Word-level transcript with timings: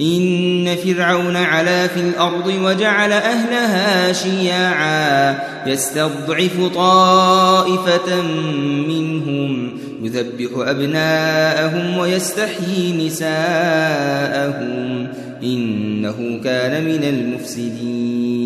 إن 0.00 0.76
فرعون 0.84 1.36
علا 1.36 1.86
في 1.86 2.00
الأرض 2.00 2.46
وجعل 2.46 3.12
أهلها 3.12 4.12
شيعا 4.12 5.38
يستضعف 5.66 6.74
طائفة 6.74 8.22
منهم 8.88 9.78
يذبح 10.02 10.50
أبناءهم 10.56 11.98
ويستحيي 11.98 13.06
نساءهم 13.06 15.08
إنه 15.42 16.40
كان 16.44 16.84
من 16.84 17.04
المفسدين 17.04 18.38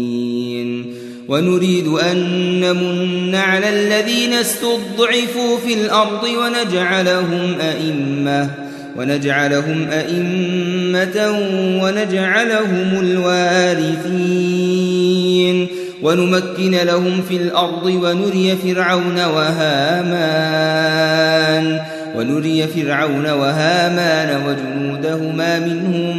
ونريد 1.28 1.88
أن 1.88 2.16
نمن 2.60 3.34
على 3.34 3.68
الذين 3.68 4.32
استضعفوا 4.32 5.58
في 5.66 5.74
الأرض 5.74 6.24
ونجعلهم 6.24 7.60
أئمة 7.60 8.71
ونجعلهم 8.96 9.90
أئمة 9.90 11.30
ونجعلهم 11.82 13.00
الوارثين. 13.00 14.62
ونمكن 16.02 16.70
لهم 16.70 17.22
في 17.28 17.36
الأرض 17.36 17.86
ونري 17.86 18.56
فرعون 18.64 19.24
وهامان. 19.24 20.72
ونري 22.16 22.66
فرعون 22.66 23.30
وهامان 23.30 24.42
وجنودهما 24.46 25.58
منهم 25.58 26.16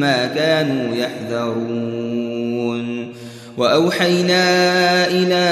ما 0.00 0.26
كانوا 0.26 0.96
يحذرون. 0.96 2.06
وأوحينا 3.56 4.44
إلى 5.06 5.44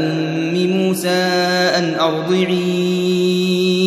أم 0.00 0.66
موسى 0.66 1.22
أن 1.78 1.94
أرضعيه 2.00 3.85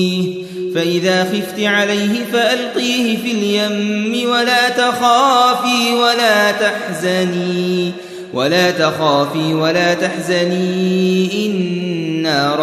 فإذا 0.79 1.23
خفت 1.23 1.59
عليه 1.59 2.25
فألقيه 2.33 3.17
في 3.17 3.31
اليم 3.31 4.29
ولا 4.29 4.69
تخافي 4.69 5.93
ولا 5.93 6.51
تحزني 6.51 7.91
ولا 8.33 8.71
تخافي 8.71 9.53
ولا 9.53 9.93
تحزني 9.93 11.45
إنا 11.45 12.55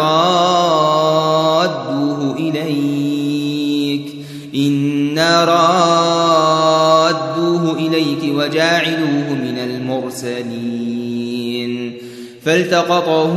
رادوه 1.63 2.35
إليك 2.39 4.05
إنا 4.55 5.45
رادوه 7.05 7.73
إليك 7.79 8.23
وجاعلوه 8.35 9.29
من 9.29 9.57
المرسلين. 9.57 10.76
فالتقطه 12.47 13.33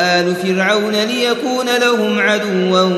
آل 0.00 0.34
فرعون 0.34 0.92
ليكون 0.92 1.66
لهم 1.80 2.18
عدوا 2.18 2.90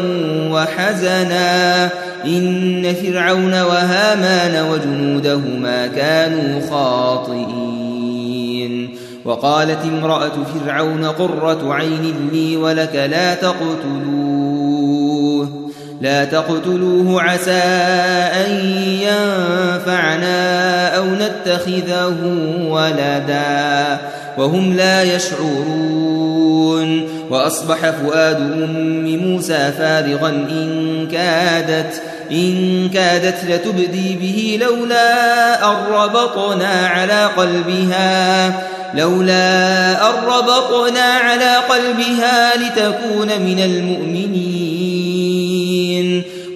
وحزنا. 0.51 1.85
إن 2.25 2.95
فرعون 3.03 3.53
وهامان 3.53 4.71
وجنودهما 4.71 5.87
كانوا 5.87 6.61
خاطئين. 6.71 7.51
وقالت 9.25 9.85
امرأة 9.85 10.33
فرعون 10.55 11.05
قرة 11.05 11.75
عين 11.75 12.31
لي 12.33 12.57
ولك 12.57 12.95
لا 13.11 13.35
تقتلوه. 13.35 14.61
لا 16.01 16.25
تقتلوه 16.25 17.23
عسى 17.23 17.63
أن 18.33 18.51
ينفعنا 19.01 20.41
أو 20.97 21.05
نتخذه 21.05 22.17
ولدا. 22.69 23.99
وهم 24.41 24.77
لا 24.77 25.03
يشعرون. 25.03 26.21
وأصبح 27.31 27.91
فؤاد 27.91 28.37
أم 28.37 29.17
موسى 29.17 29.73
فارغا 29.79 30.29
إن 30.29 31.09
كادت 31.13 32.03
إن 32.31 32.89
كادت 32.95 33.45
لتبدي 33.49 34.17
به 34.17 34.59
لولا 34.67 35.71
أن 35.71 35.77
ربطنا 35.93 36.87
على 36.87 37.27
قلبها 37.37 38.53
لولا 38.95 39.93
أن 40.11 40.25
ربطنا 40.25 41.03
على 41.03 41.57
قلبها 41.57 42.57
لتكون 42.57 43.27
من 43.27 43.59
المؤمنين. 43.59 44.50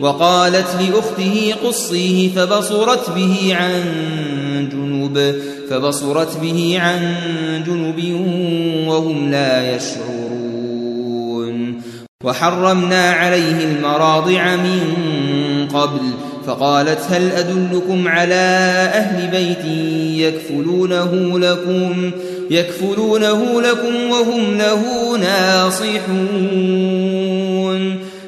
وقالت 0.00 0.66
لأخته 0.80 1.54
قصيه 1.64 2.28
فبصرت 2.28 3.10
به 3.10 3.56
عن 3.60 3.82
جنوب 4.72 5.34
فبصرت 5.70 6.36
به 6.42 6.76
عن 6.80 7.14
جنوب 7.66 8.00
وهم 8.88 9.30
لا 9.30 9.76
يشعرون. 9.76 10.14
وحرمنا 12.24 13.10
عليه 13.10 13.64
المراضع 13.64 14.56
من 14.56 14.80
قبل 15.74 16.00
فقالت 16.46 17.00
هل 17.10 17.30
أدلكم 17.30 18.08
على 18.08 18.34
أهل 18.94 19.30
بيت 19.30 19.64
يكفلونه 20.18 21.38
لكم؟ 21.38 22.10
يكفلونه 22.50 23.60
لكم 23.60 24.10
وهم 24.10 24.58
له 24.58 24.82
ناصحون. 25.18 27.43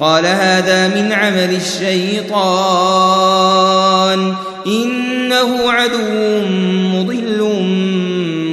قال 0.00 0.26
هذا 0.26 0.88
من 0.88 1.12
عمل 1.12 1.54
الشيطان. 1.54 2.34
إنه 4.66 5.70
عدو 5.70 6.40
مضل 6.94 7.52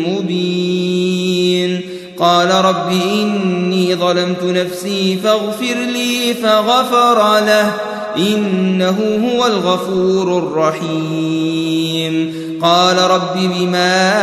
مبين. 0.07 1.81
قال 2.19 2.51
رب 2.51 2.89
إني 2.89 3.95
ظلمت 3.95 4.43
نفسي 4.43 5.17
فاغفر 5.23 5.75
لي 5.93 6.33
فغفر 6.33 7.39
له. 7.39 7.73
إنه 8.17 8.97
هو 9.25 9.47
الغفور 9.47 10.37
الرحيم. 10.37 12.33
قال 12.61 12.97
رب 12.97 13.35
بما 13.35 14.19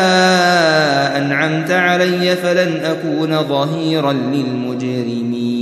أنعمت 1.16 1.70
علي 1.70 2.36
فلن 2.36 2.80
أكون 2.84 3.48
ظهيرا 3.48 4.12
للمجرمين. 4.12 5.61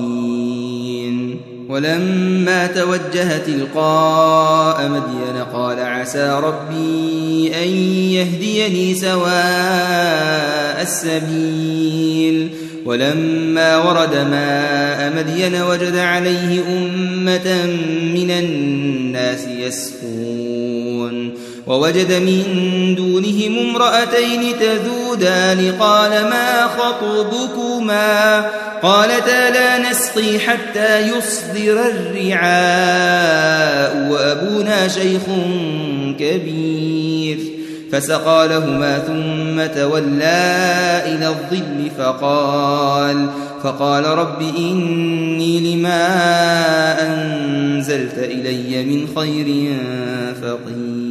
ولما 1.71 2.67
توجه 2.67 3.37
تلقاء 3.37 4.89
مدين 4.89 5.43
قال 5.53 5.79
عسى 5.79 6.39
ربي 6.43 7.51
أن 7.63 7.67
يهديني 8.11 8.95
سواء 8.95 10.81
السبيل. 10.81 12.49
ولما 12.85 13.77
ورد 13.77 14.15
ماء 14.15 15.13
مدين 15.17 15.61
وجد 15.61 15.95
عليه 15.95 16.63
أمة 16.77 17.65
من 18.15 18.31
الناس 18.31 19.47
يسقون. 19.47 21.33
ووجد 21.71 22.13
من 22.13 22.43
دونهم 22.95 23.59
امرأتين 23.59 24.41
تذودان 24.59 25.73
قال 25.79 26.11
ما 26.11 26.67
خطبكما؟ 26.67 28.45
قالتا 28.83 29.49
لا 29.49 29.89
نسقي 29.89 30.39
حتى 30.39 30.99
يصدر 30.99 31.79
الرعاء 31.89 32.91
وأبونا 34.11 34.87
شيخ 34.87 35.21
كبير. 36.19 37.37
فسقى 37.91 38.47
لهما 38.47 38.99
ثم 38.99 39.65
تولى 39.81 41.01
إلى 41.05 41.27
الظل 41.27 41.91
فقال 41.97 43.27
فقال 43.63 44.05
رب 44.05 44.41
إني 44.57 45.75
لما 45.75 46.07
أنزلت 47.01 48.17
إلي 48.17 48.83
من 48.83 49.07
خير 49.15 49.75
فقير. 50.41 51.10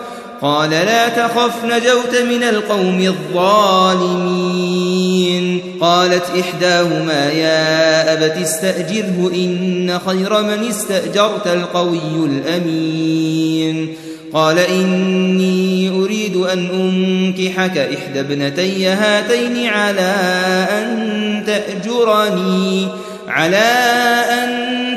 قال 0.41 0.69
لا 0.69 1.09
تخف 1.09 1.65
نجوت 1.65 2.15
من 2.29 2.43
القوم 2.43 2.99
الظالمين. 2.99 4.61
قالت 5.81 6.23
إحداهما 6.39 7.31
يا 7.31 8.13
أبت 8.13 8.37
استأجره 8.37 9.31
إن 9.35 9.99
خير 10.05 10.41
من 10.41 10.67
استأجرت 10.69 11.47
القوي 11.47 12.25
الأمين. 12.25 13.95
قال 14.33 14.59
إني 14.59 15.89
أريد 15.89 16.35
أن 16.35 16.69
أنكحك 16.73 17.77
إحدى 17.77 18.19
ابنتي 18.19 18.87
هاتين 18.87 19.67
على 19.67 20.15
أن 20.71 21.43
تأجرني 21.47 22.87
على 23.27 23.57
أن 24.29 24.90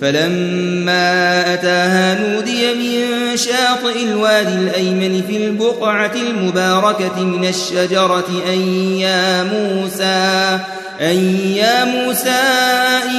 فلما 0.00 1.54
أتاها 1.54 2.20
نودي 2.20 2.74
من 2.74 3.36
شاطئ 3.36 4.02
الوادي 4.02 4.54
الأيمن 4.54 5.22
في 5.28 5.36
البقعة 5.36 6.12
المباركة 6.14 7.24
من 7.24 7.48
الشجرة 7.48 8.42
أن 8.48 8.60
يا 8.98 9.42
موسى 9.42 10.58
أن 11.00 11.16
يا 11.56 11.84
موسى 11.84 12.42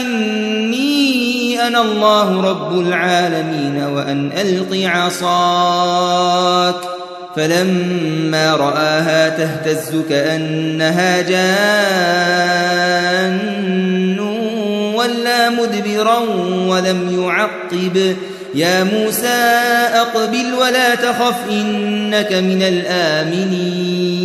إني 0.01 1.67
أنا 1.67 1.81
الله 1.81 2.41
رب 2.49 2.79
العالمين 2.79 3.83
وأن 3.83 4.31
ألق 4.31 4.89
عصاك. 4.89 6.75
فلما 7.35 8.55
رآها 8.55 9.29
تهتز 9.29 9.95
كأنها 10.09 11.21
جان 11.21 12.69
ولا 14.99 15.49
مدبرا 15.49 16.19
ولم 16.67 17.23
يعقب. 17.23 18.15
يا 18.55 18.83
موسى 18.83 19.27
أقبل 19.93 20.53
ولا 20.61 20.95
تخف 20.95 21.35
إنك 21.51 22.33
من 22.33 22.61
الآمنين. 22.61 24.19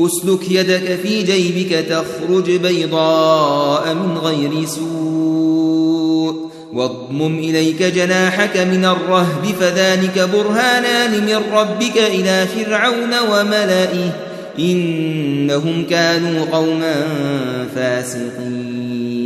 أسلك 0.00 0.50
يدك 0.50 0.98
في 1.02 1.22
جيبك 1.22 1.84
تخرج 1.88 2.50
بيضاء 2.50 3.94
من 3.94 4.18
غير 4.18 4.66
سوء. 4.66 6.48
واضمم 6.72 7.38
إليك 7.38 7.82
جناحك 7.82 8.56
من 8.56 8.84
الرهب 8.84 9.54
فذلك 9.60 10.28
برهانان 10.32 11.10
من 11.10 11.42
ربك 11.52 11.96
إلى 11.96 12.46
فرعون 12.46 13.18
وملئه. 13.32 14.12
إنهم 14.58 15.84
كانوا 15.90 16.46
قوما 16.52 16.94
فاسقين. 17.74 19.17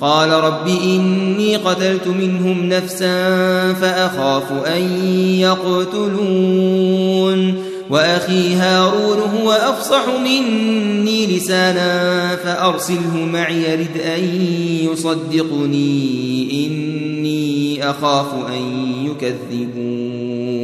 قال 0.00 0.30
رب 0.30 0.68
إني 0.68 1.56
قتلت 1.56 2.06
منهم 2.06 2.68
نفسا 2.68 3.28
فأخاف 3.72 4.52
أن 4.52 5.04
يقتلون 5.40 6.88
وأخي 7.90 8.54
هارون 8.54 9.18
هو 9.18 9.52
أفصح 9.52 10.04
مني 10.24 11.36
لسانا 11.36 12.36
فأرسله 12.36 13.16
معي 13.32 13.74
رد 13.74 14.00
أن 14.16 14.24
يصدقني 14.92 16.66
إني 16.66 17.90
أخاف 17.90 18.26
أن 18.48 18.92
يكذبون 19.06 20.58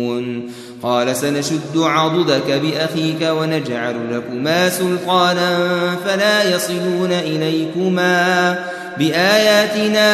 قال 0.83 1.17
سنشد 1.17 1.77
عضدك 1.77 2.51
بأخيك 2.63 3.23
ونجعل 3.23 3.95
لكما 4.11 4.69
سلطانا 4.69 5.59
فلا 6.05 6.55
يصلون 6.55 7.13
إليكما 7.13 8.59
بآياتنا 8.99 10.11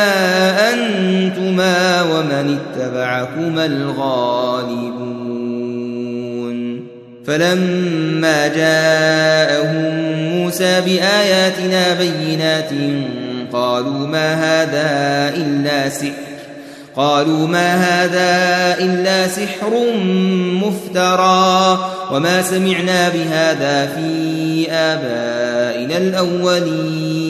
أنتما 0.73 2.03
ومن 2.03 2.59
اتبعكما 2.59 3.67
الغالبون. 3.67 5.21
فلما 7.27 8.49
جاءهم 8.49 9.85
موسى 10.37 10.81
بآياتنا 10.81 11.95
بينات 11.95 12.71
قالوا 13.53 14.07
ما 14.07 14.35
هذا 14.35 14.91
إلا 15.37 15.89
سحر 15.89 16.31
قالوا 16.97 17.47
ما 17.47 17.75
هذا 17.75 18.85
إلا 18.85 19.29
سحر 19.29 19.95
مفترى 20.67 21.79
وما 22.13 22.43
سمعنا 22.43 23.09
بهذا 23.09 23.87
في 23.87 24.67
آبائنا 24.71 25.97
الأولين. 25.97 27.30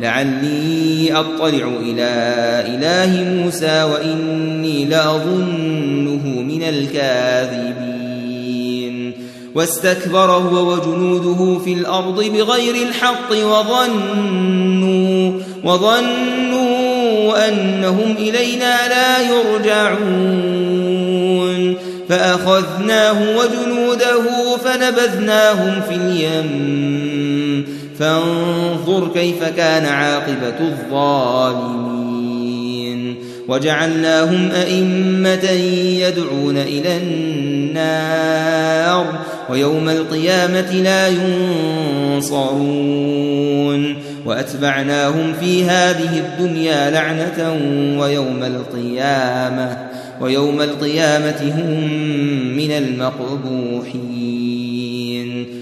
لعلي 0.00 1.12
أطلع 1.12 1.68
إلى 1.82 2.10
إله 2.66 3.24
موسى 3.42 3.82
وإني 3.82 4.84
لأظنه 4.84 6.26
من 6.26 6.62
الكاذبين. 6.62 7.90
واستكبر 9.54 10.30
هو 10.30 10.72
وجنوده 10.72 11.58
في 11.64 11.72
الأرض 11.72 12.24
بغير 12.24 12.74
الحق 12.88 13.32
وظنوا 13.32 15.32
وظنوا 15.64 17.48
أنهم 17.48 18.14
إلينا 18.18 18.88
لا 18.88 19.20
يرجعون. 19.20 20.70
فأخذناه 22.08 23.36
وجنوده 23.38 24.22
فنبذناهم 24.64 25.80
في 25.88 25.94
اليم. 25.94 27.29
فانظر 28.00 29.08
كيف 29.14 29.44
كان 29.44 29.86
عاقبة 29.86 30.60
الظالمين. 30.60 32.00
وجعلناهم 33.48 34.50
أئمة 34.50 35.50
يدعون 36.00 36.56
إلى 36.56 36.96
النار 36.96 39.06
ويوم 39.50 39.88
القيامة 39.88 40.72
لا 40.72 41.08
ينصرون. 42.16 43.96
وأتبعناهم 44.26 45.32
في 45.40 45.64
هذه 45.64 46.18
الدنيا 46.18 46.90
لعنة 46.90 47.52
ويوم 48.00 48.42
القيامة 48.42 49.78
ويوم 50.20 50.60
القيامة 50.60 51.52
هم 51.56 51.88
من 52.56 52.70
المقبوحين. 52.70 54.59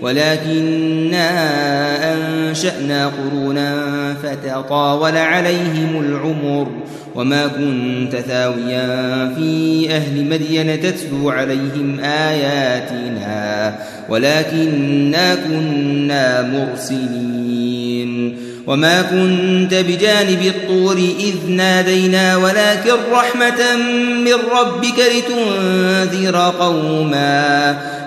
ولكننا 0.00 1.28
أنشأنا 2.14 3.06
قرونا 3.06 4.14
فتطاول 4.22 5.16
عليهم 5.16 6.00
العمر 6.00 6.68
وما 7.14 7.46
كنت 7.46 8.16
ثاويا 8.16 9.34
في 9.36 9.86
أهل 9.90 10.24
مدين 10.24 10.80
تتلو 10.80 11.30
عليهم 11.30 12.00
آياتنا 12.00 13.74
ولكننا 14.08 15.34
كنا 15.34 16.42
مرسلين 16.42 18.38
وما 18.66 19.02
كنت 19.02 19.74
بجانب 19.74 20.42
الطور 20.42 20.96
إذ 20.96 21.50
نادينا 21.50 22.36
ولكن 22.36 22.92
رحمة 23.12 23.76
من 24.24 24.34
ربك 24.52 24.98
لتنذر 25.16 26.36
قوما 26.36 27.78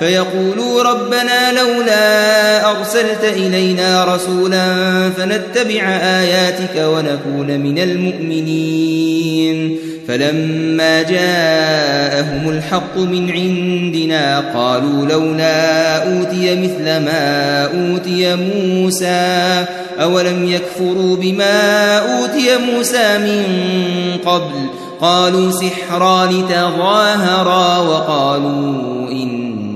فيقولوا 0.00 0.82
ربنا 0.82 1.52
لولا 1.52 2.70
أرسلت 2.70 3.24
إلينا 3.24 4.14
رسولا 4.14 4.74
فنتبع 5.10 5.82
آياتك 5.88 6.76
ونكون 6.76 7.60
من 7.60 7.78
المؤمنين. 7.78 9.76
فلما 10.08 11.02
جاءهم 11.02 12.48
الحق 12.50 12.96
من 12.96 13.30
عندنا 13.30 14.40
قالوا 14.54 15.06
لولا 15.06 15.96
أوتي 16.02 16.56
مثل 16.56 16.84
ما 16.84 17.64
أوتي 17.64 18.36
موسى 18.36 19.64
أولم 20.00 20.48
يكفروا 20.48 21.16
بما 21.16 21.98
أوتي 21.98 22.56
موسى 22.56 23.18
من 23.18 23.44
قبل؟ 24.26 24.70
قالوا 25.00 25.50
سحران 25.50 26.44
تظاهرا 26.48 27.78
وقالوا 27.78 29.10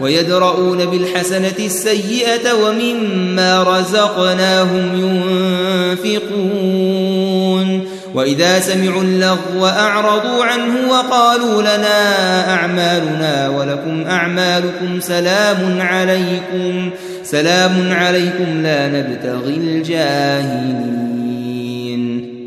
ويدرؤون 0.00 0.86
بالحسنة 0.86 1.58
السيئة 1.58 2.52
ومما 2.64 3.62
رزقناهم 3.62 4.86
ينفقون. 6.04 7.88
وإذا 8.14 8.60
سمعوا 8.60 9.02
اللغو 9.02 9.66
أعرضوا 9.66 10.44
عنه 10.44 10.90
وقالوا 10.90 11.62
لنا 11.62 12.50
أعمالنا 12.54 13.48
ولكم 13.48 14.06
أعمالكم 14.06 15.00
سلام 15.00 15.80
عليكم. 15.80 16.90
سلام 17.24 17.92
عليكم 17.92 18.62
لا 18.62 18.88
نبتغي 18.88 19.56
الجاهلين. 19.56 21.07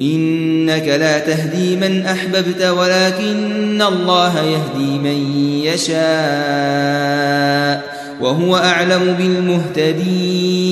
إنك 0.01 0.87
لا 0.87 1.19
تهدي 1.19 1.75
من 1.75 2.05
أحببت 2.05 2.61
ولكن 2.61 3.81
الله 3.81 4.39
يهدي 4.39 4.99
من 4.99 5.35
يشاء 5.63 6.01
وهو 8.21 8.57
أعلم 8.57 9.15
بالمهتدين. 9.77 10.71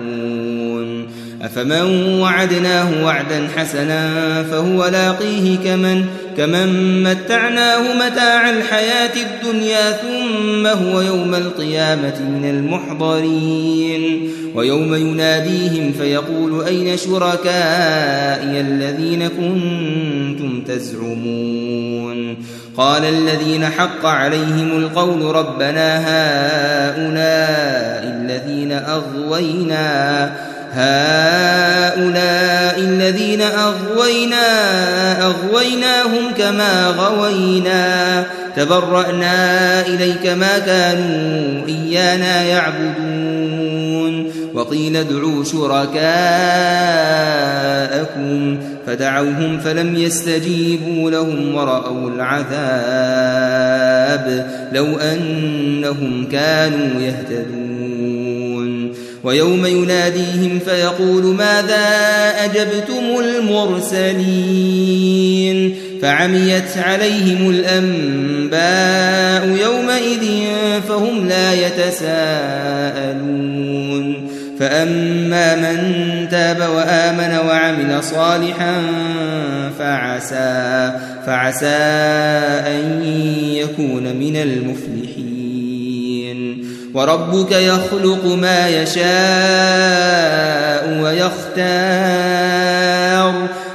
أفمن 1.41 2.19
وعدناه 2.19 3.05
وعدا 3.05 3.47
حسنا 3.57 4.43
فهو 4.43 4.85
لاقيه 4.85 5.57
كمن 5.57 6.05
كمن 6.37 7.03
متعناه 7.03 7.93
متاع 7.93 8.49
الحياة 8.49 9.11
الدنيا 9.15 9.91
ثم 9.91 10.67
هو 10.67 11.01
يوم 11.01 11.35
القيامة 11.35 12.19
من 12.19 12.49
المحضرين 12.49 14.31
ويوم 14.55 14.95
يناديهم 14.95 15.91
فيقول 15.91 16.63
أين 16.63 16.97
شركائي 16.97 18.61
الذين 18.61 19.27
كنتم 19.27 20.63
تزعمون 20.67 22.37
قال 22.77 23.05
الذين 23.05 23.65
حق 23.65 24.05
عليهم 24.05 24.77
القول 24.77 25.35
ربنا 25.35 25.97
هؤلاء 25.97 28.03
الذين 28.03 28.71
أغوينا 28.71 30.50
هؤلاء 30.73 32.79
الذين 32.79 33.41
أغوينا 33.41 34.45
أغويناهم 35.25 36.33
كما 36.37 36.87
غوينا. 36.87 38.23
تبرأنا 38.55 39.87
إليك 39.87 40.27
ما 40.27 40.59
كانوا 40.59 41.67
إيانا 41.67 42.43
يعبدون. 42.43 44.31
وقيل 44.53 44.97
ادعوا 44.97 45.43
شركاءكم. 45.43 46.01
فدعوهم 48.87 49.59
فلم 49.59 49.95
يستجيبوا 49.95 51.11
لهم 51.11 51.55
ورأوا 51.55 52.09
العذاب. 52.09 52.51
لو 54.73 54.97
أنهم 54.97 56.27
كانوا 56.31 57.01
يهتدون. 57.01 57.90
ويوم 59.23 59.65
يناديهم 59.65 60.59
فيقول 60.65 61.23
ماذا 61.23 61.85
أجبتم 62.45 63.19
المرسلين؟ 63.19 64.21
فعميت 66.01 66.77
عليهم 66.77 67.49
الأنباء 67.49 69.47
يومئذ 69.63 70.25
فهم 70.87 71.27
لا 71.27 71.53
يتساءلون. 71.53 73.21
فأما 74.59 75.55
من 75.55 75.77
تاب 76.31 76.69
وآمن 76.75 77.37
وعمل 77.47 78.03
صالحا 78.03 78.81
فعسى 79.79 80.91
فعسى 81.25 81.67
أن 82.67 83.01
يكون 83.53 84.15
من 84.15 84.35
المفلحين. 84.35 85.30
وربك 86.93 87.51
يخلق 87.51 88.25
ما 88.25 88.69
يشاء 88.69 89.01
ويختار 91.03 92.01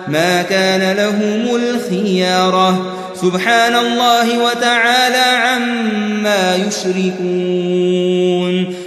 ما 0.08 0.42
كان 0.42 0.96
لهم 0.96 1.56
الخيارة 1.56 2.92
سبحان 3.22 3.76
الله 3.76 4.44
وتعالى 4.44 5.16
عما 5.16 6.56
يشركون. 6.68 7.96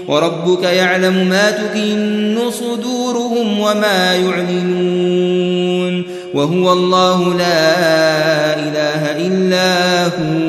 وربك 0.07 0.63
يعلم 0.63 1.29
ما 1.29 1.51
تكن 1.51 2.37
صدورهم 2.51 3.59
وما 3.59 4.15
يعلنون. 4.15 6.03
وهو 6.33 6.73
الله 6.73 7.33
لا 7.37 7.79
إله 8.59 9.27
إلا 9.27 10.05
هو. 10.05 10.48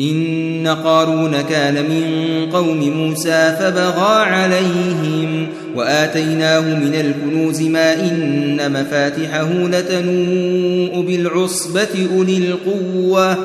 إن 0.00 0.76
قارون 0.84 1.40
كان 1.40 1.74
من 1.74 2.46
قوم 2.52 2.90
موسى 2.90 3.56
فبغى 3.60 4.22
عليهم 4.22 5.46
وآتيناه 5.74 6.60
من 6.60 6.94
الكنوز 6.94 7.62
ما 7.62 7.94
إن 7.94 8.72
مفاتحه 8.72 9.48
لتنوء 9.52 11.04
بالعصبة 11.06 12.08
أولي 12.16 12.36
القوة. 12.36 13.36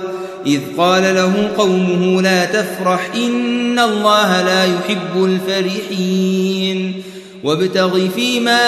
إذ 0.48 0.60
قال 0.78 1.04
له 1.04 1.50
قومه 1.58 2.22
لا 2.22 2.46
تفرح 2.46 3.10
إن 3.16 3.80
الله 3.80 4.42
لا 4.42 4.64
يحب 4.66 5.26
الفرحين. 5.26 6.94
وابتغ 7.44 8.08
فيما 8.16 8.60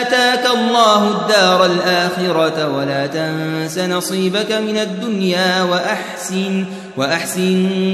آتاك 0.00 0.46
الله 0.54 1.08
الدار 1.08 1.66
الآخرة 1.66 2.76
ولا 2.76 3.06
تنس 3.06 3.78
نصيبك 3.78 4.52
من 4.52 4.78
الدنيا 4.78 5.62
وأحسن. 5.62 6.64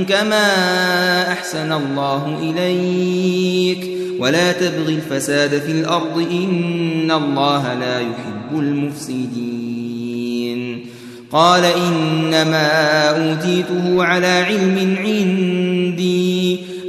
كما 0.09 1.33
أحسن 1.33 1.73
الله 1.73 2.39
إليك. 2.43 3.91
ولا 4.19 4.53
تبغ 4.53 4.89
الفساد 4.89 5.51
في 5.51 5.73
الأرض 5.73 6.27
إن 6.31 7.11
الله 7.11 7.75
لا 7.75 8.01
يحب 8.01 8.59
المفسدين. 8.59 10.87
قال 11.33 11.65
إنما 11.65 12.69
أوتيته 13.09 14.05
على 14.05 14.27
علم 14.27 14.97
عندي. 14.99 16.59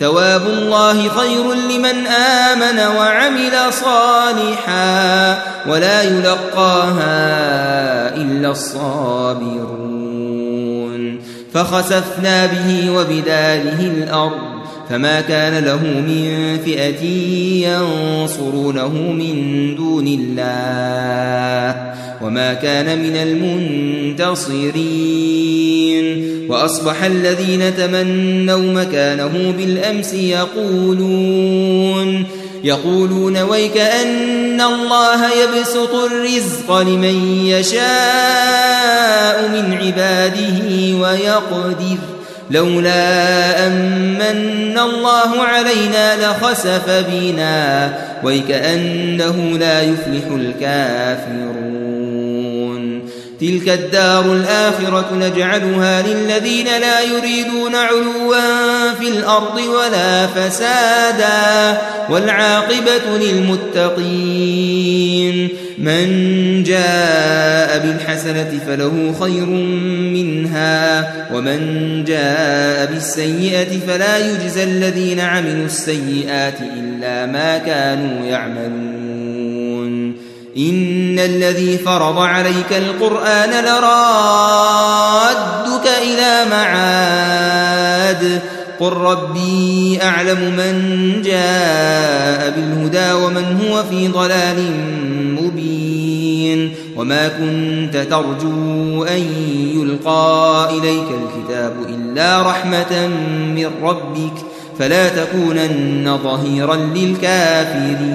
ثواب 0.00 0.46
الله 0.46 1.08
خير 1.08 1.54
لمن 1.54 2.06
آمن 2.06 2.78
وعمل 2.96 3.72
صالحا 3.72 5.38
ولا 5.66 6.02
يلقاها 6.02 7.16
إلا 8.16 8.50
الصابرون 8.50 9.94
فخسفنا 11.54 12.46
به 12.46 12.90
وبداره 12.90 13.80
الأرض 13.80 14.53
فما 14.90 15.20
كان 15.20 15.64
له 15.64 15.82
من 15.82 16.58
فئة 16.64 17.04
ينصرونه 17.68 18.88
من 19.12 19.74
دون 19.76 20.06
الله 20.06 21.94
وما 22.22 22.54
كان 22.54 22.98
من 22.98 23.16
المنتصرين 24.16 24.84
وأصبح 26.48 27.04
الذين 27.04 27.76
تمنوا 27.76 28.72
مكانه 28.72 29.54
بالأمس 29.58 30.14
يقولون 30.14 31.74
يقولون 32.64 33.36
ويك 33.36 33.76
أن 33.76 34.60
الله 34.60 35.26
يبسط 35.42 35.94
الرزق 35.94 36.78
لمن 36.80 37.46
يشاء 37.46 37.84
من 39.48 39.72
عباده 39.72 40.60
ويقدر 41.00 42.13
لولا 42.50 43.66
أمن 43.66 44.78
الله 44.78 45.42
علينا 45.42 46.16
لخسف 46.16 47.04
بنا 47.10 47.92
ويكأنه 48.22 49.58
لا 49.58 49.80
يفلح 49.82 50.24
الكافرون. 50.30 51.83
تلك 53.44 53.68
الدار 53.68 54.32
الآخرة 54.32 55.14
نجعلها 55.14 56.02
للذين 56.02 56.66
لا 56.66 57.00
يريدون 57.00 57.74
علوا 57.74 58.94
في 59.00 59.08
الأرض 59.08 59.56
ولا 59.56 60.26
فسادا 60.26 61.78
والعاقبة 62.10 63.18
للمتقين 63.20 64.34
من 65.78 66.62
جاء 66.62 67.78
بالحسنة 67.78 68.60
فله 68.66 69.14
خير 69.20 69.46
منها 70.14 71.12
ومن 71.34 72.04
جاء 72.04 72.92
بالسيئة 72.92 73.78
فلا 73.86 74.18
يجزى 74.18 74.64
الذين 74.64 75.20
عملوا 75.20 75.66
السيئات 75.66 76.58
إلا 76.78 77.26
ما 77.26 77.58
كانوا 77.58 78.26
يعملون 78.26 79.03
إن 80.58 81.18
الذي 81.18 81.78
فرض 81.78 82.18
عليك 82.18 82.72
القرآن 82.72 83.50
لرادك 83.64 83.86
إلى 86.02 86.44
معاد. 86.50 88.40
قل 88.80 88.92
ربي 88.92 89.98
أعلم 90.02 90.38
من 90.56 90.74
جاء 91.22 92.50
بالهدى 92.56 93.12
ومن 93.12 93.60
هو 93.60 93.82
في 93.82 94.08
ضلال 94.08 94.72
مبين. 95.40 96.74
وما 96.96 97.28
كنت 97.28 97.96
ترجو 97.96 99.04
أن 99.04 99.22
يلقى 99.74 100.68
إليك 100.70 101.08
الكتاب 101.22 101.76
إلا 101.88 102.42
رحمة 102.42 103.08
من 103.56 103.70
ربك. 103.82 104.34
فلا 104.78 105.08
تكونن 105.08 106.18
ظهيرا 106.24 106.76
للكافرين. 106.76 108.14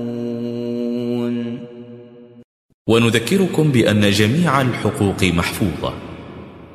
ونذكركم 2.87 3.71
بأن 3.71 4.09
جميع 4.11 4.61
الحقوق 4.61 5.23
محفوظة. 5.23 5.93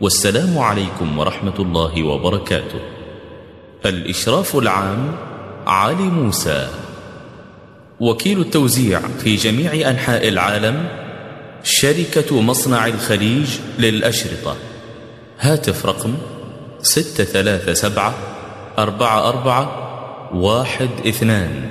والسلام 0.01 0.59
عليكم 0.59 1.19
ورحمة 1.19 1.55
الله 1.59 2.03
وبركاته. 2.03 2.81
الإشراف 3.87 4.57
العام 4.57 5.13
علي 5.67 6.03
موسى. 6.03 6.69
وكيل 8.01 8.41
التوزيع 8.41 9.01
في 9.01 9.37
جميع 9.37 9.91
أنحاء 9.91 10.29
العالم 10.29 10.89
شركة 11.65 12.41
مصنع 12.41 12.87
الخليج 12.87 13.49
للأشرطة. 13.79 14.57
هاتف 15.41 15.87
رقم 15.87 16.15
ستة 16.83 17.25
ثلاثة 17.25 17.73
سبعة 17.73 18.15
أربعة 18.79 19.29
أربعة 19.29 19.71
واحد 20.35 20.89
اثنان. 21.07 21.71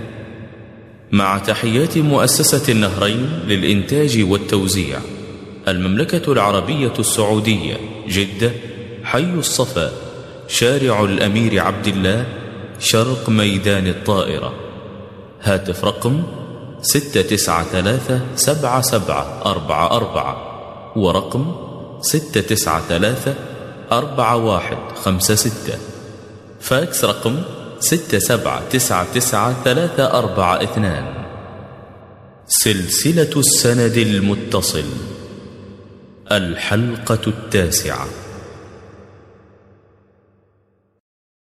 مع 1.16 1.38
تحيات 1.38 1.98
مؤسسة 1.98 2.72
النهرين 2.72 3.40
للإنتاج 3.48 4.24
والتوزيع 4.30 5.00
المملكة 5.68 6.32
العربية 6.32 6.94
السعودية 7.00 7.78
جدة 8.08 8.52
حي 9.04 9.24
الصفا 9.24 9.92
شارع 10.48 11.04
الأمير 11.04 11.60
عبد 11.60 11.88
الله 11.88 12.26
شرق 12.80 13.30
ميدان 13.30 13.88
الطائرة. 13.88 14.54
هاتف 15.42 15.86
رقم 15.86 16.24
ستة 16.82 17.22
تسعة 17.22 17.64
ثلاثة 17.64 18.22
سبعة 18.36 18.82
سبعة 18.82 19.42
أربعة 19.46 19.92
أربعة 19.92 20.38
ورقم 20.96 21.56
ستة 22.02 22.42
تسعة 22.42 22.82
ثلاثة 22.90 23.34
أربعة 23.92 24.36
واحد 24.36 24.78
خمسة 24.96 25.36
ستة. 25.36 25.78
فاكس 26.60 27.06
رقم 27.06 27.36
ستة 27.80 28.20
سبعة 28.20 28.70
تسعة 28.70 29.14
تسعة 29.14 29.64
ثلاثة 29.64 30.18
أربعة 30.18 30.64
اثنان. 30.64 31.06
سلسلة 32.48 33.40
السند 33.40 33.98
المتصل 33.98 34.86
الحلقة 36.32 37.22
التاسعة. 37.28 38.08